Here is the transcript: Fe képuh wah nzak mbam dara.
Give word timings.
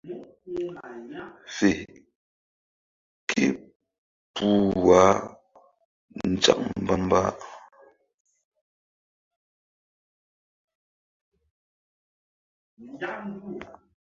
Fe 1.55 1.71
képuh 3.29 4.73
wah 4.85 5.19
nzak 6.31 6.59
mbam 6.81 7.03
dara. 7.11 7.33